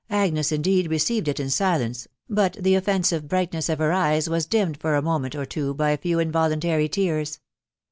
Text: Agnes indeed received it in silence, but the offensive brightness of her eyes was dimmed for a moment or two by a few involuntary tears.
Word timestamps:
Agnes 0.09 0.51
indeed 0.51 0.89
received 0.89 1.27
it 1.27 1.39
in 1.39 1.51
silence, 1.51 2.07
but 2.27 2.57
the 2.59 2.73
offensive 2.73 3.27
brightness 3.27 3.69
of 3.69 3.77
her 3.77 3.91
eyes 3.93 4.27
was 4.27 4.47
dimmed 4.47 4.77
for 4.79 4.95
a 4.95 4.99
moment 5.03 5.35
or 5.35 5.45
two 5.45 5.75
by 5.75 5.91
a 5.91 5.97
few 5.97 6.17
involuntary 6.17 6.89
tears. 6.89 7.39